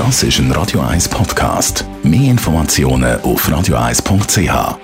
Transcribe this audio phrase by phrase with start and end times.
[0.00, 1.84] Das ist ein Radio 1 Podcast.
[2.02, 4.78] Mehr Informationen auf radio1.ch.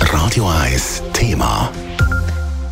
[0.00, 1.72] Radio 1 Thema.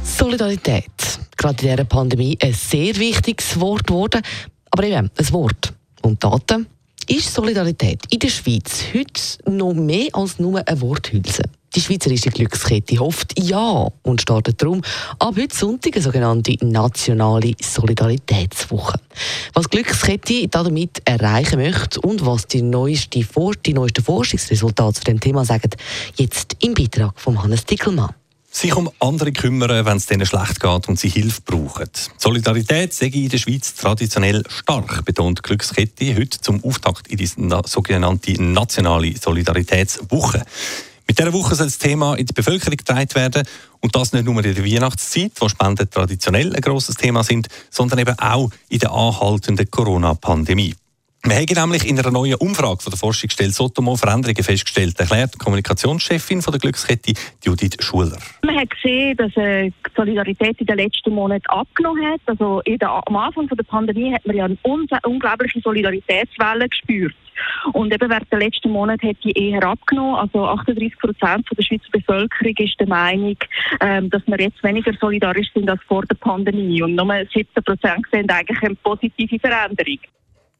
[0.04, 0.92] Solidarität.
[1.36, 4.22] Gerade in dieser Pandemie ein sehr wichtiges Wort geworden.
[4.70, 5.72] Aber eben, ein Wort.
[6.02, 6.68] Und Daten
[7.08, 11.42] ist Solidarität in der Schweiz heute noch mehr als nur eine Worthülse.
[11.74, 14.80] Die Schweizerische Glückskette hofft ja und startet darum
[15.18, 18.98] ab heute Sonntag eine sogenannte nationale Solidaritätswoche.
[19.52, 23.20] Was Glückskette damit erreichen möchte und was die, neueste,
[23.66, 25.70] die neuesten Forschungsresultate zu dem Thema sagen,
[26.16, 28.14] jetzt im Beitrag von Hannes Dickelmann
[28.50, 31.90] sich um andere kümmern, wenn es denen schlecht geht und sie Hilfe brauchen.
[32.16, 37.28] Solidarität sei in der Schweiz traditionell stark, betont Glückskette heute zum Auftakt in die
[37.66, 40.44] sogenannte nationale Solidaritätswoche.
[41.08, 43.42] Mit dieser Woche soll das Thema in die Bevölkerung getragen werden
[43.80, 47.98] und das nicht nur in der Weihnachtszeit, wo Spenden traditionell ein grosses Thema sind, sondern
[47.98, 50.74] eben auch in der anhaltenden Corona-Pandemie.
[51.24, 55.38] Wir haben nämlich in einer neuen Umfrage von der Forschungsstelle Sotomo Veränderungen festgestellt, erklärt die
[55.38, 57.12] Kommunikationschefin von der Glückskette
[57.44, 58.18] Judith Schuler.
[58.44, 62.20] Man hat gesehen, dass äh, die Solidarität in den letzten Monaten abgenommen hat.
[62.26, 62.62] Also
[63.06, 67.14] am Anfang der Pandemie hat man ja eine unglaubliche Solidaritätswelle gespürt.
[67.72, 70.16] Und eben während der letzten Monate hat die eher abgenommen.
[70.16, 73.36] Also 38 Prozent der Schweizer Bevölkerung ist der Meinung,
[73.80, 76.82] ähm, dass wir jetzt weniger solidarisch sind als vor der Pandemie.
[76.82, 79.98] Und nur 17 Prozent sehen eigentlich eine positive Veränderung.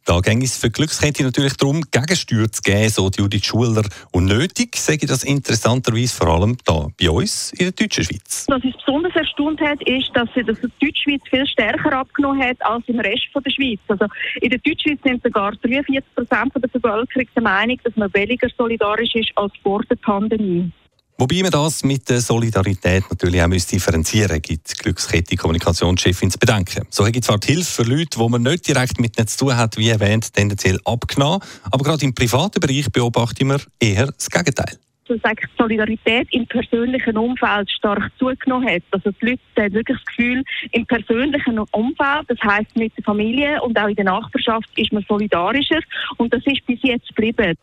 [0.09, 3.83] Da ging es für Glückskette natürlich darum, Gegensteuer zu geben, so die Judith Schuler.
[4.11, 8.47] Und nötig, sage ich das interessanterweise vor allem da bei uns in der deutschen Schweiz.
[8.48, 13.00] Was uns besonders erstaunt hat, ist, dass die Deutschschweiz viel stärker abgenommen hat als im
[13.00, 13.81] Rest der Schweiz.
[13.87, 14.06] Also
[14.41, 19.15] in der Deutschschweiz sind sogar 43 Prozent der Bevölkerung der Meinung, dass man weniger solidarisch
[19.15, 20.72] ist als vor der Pandemie.
[21.20, 26.86] Wobei man das mit der Solidarität natürlich auch differenzieren müsste, gibt Glückskette Kommunikationschefin zu bedenken.
[26.91, 29.56] So gibt zwar die Hilfe für Leute, die man nicht direkt mit ihnen zu tun
[29.56, 31.41] hat, wie erwähnt, tendenziell abgenommen.
[31.72, 37.16] Aber gerade im privaten Bereich beobachten wir eher das Gegenteil dass die Solidarität im persönlichen
[37.16, 38.82] Umfeld stark zugenommen hat.
[38.91, 43.60] Also die Leute haben wirklich das Gefühl, im persönlichen Umfeld, das heißt mit der Familie
[43.62, 45.81] und auch in der Nachbarschaft, ist man solidarischer
[46.19, 47.56] und das ist bis jetzt geblieben.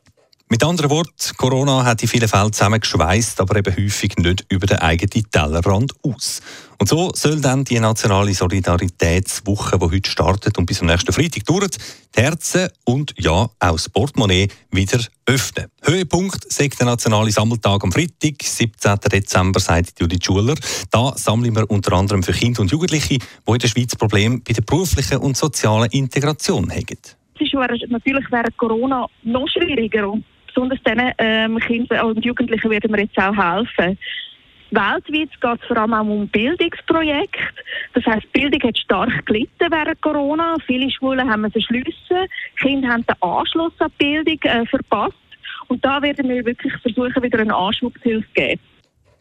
[0.48, 4.78] Mit anderen Worten, Corona hat in vielen Fällen zusammengeschweißt, aber eben häufig nicht über den
[4.78, 6.40] eigenen Tellerrand aus.
[6.78, 11.46] Und so soll dann die nationale Solidaritätswoche, die heute startet und bis zum nächsten Freitag
[11.46, 11.78] dauert,
[12.16, 15.66] die Herzen und ja, auch das Portemonnaie wieder öffnen.
[15.82, 19.00] Höhepunkt sagt der nationale Sammeltag am Freitag, 17.
[19.12, 20.56] Dezember, sagt Judith Schuler.
[20.92, 24.54] Da sammeln wir unter anderem für Kinder und Jugendliche, die in der Schweiz Probleme bei
[24.54, 26.86] der beruflichen und sozialen Integration haben.
[27.40, 27.52] Es
[27.82, 30.14] ist natürlich während Corona noch schwieriger
[30.56, 33.98] besonders diesen ähm, Kindern und Jugendlichen werden wir jetzt auch helfen.
[34.72, 35.30] Weltweit geht
[35.62, 37.40] es vor allem auch um Bildungsprojekte.
[37.94, 40.56] Das heisst, Bildung hat stark gelitten während Corona.
[40.66, 42.28] Viele Schulen haben müssen schliessen.
[42.60, 45.16] Kinder haben den Anschluss an die Bildung äh, verpasst.
[45.68, 48.62] Und da werden wir wirklich versuchen, wieder einen Anschubshilfe zu geben.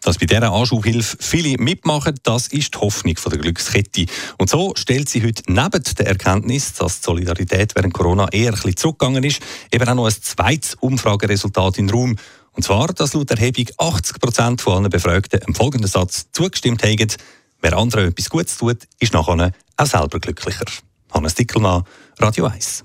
[0.04, 4.04] Dass bei dieser Anschubhilfe viele mitmachen, das ist die Hoffnung der Glückskette.
[4.37, 8.54] Und so stellt sie heute neben der Erkenntnis, dass die Solidarität während Corona eher ein
[8.54, 9.41] bisschen zurückgegangen ist,
[9.72, 12.16] eben auch noch ein zweites Umfrageresultat in den Raum.
[12.53, 17.09] Und zwar, dass laut Erhebung 80 Prozent von allen Befragten im folgenden Satz zugestimmt haben,
[17.62, 20.66] wer anderen etwas Gutes tut, ist nachher auch selber glücklicher.
[21.12, 21.82] Hannes Dickelmann,
[22.19, 22.84] Radio 1.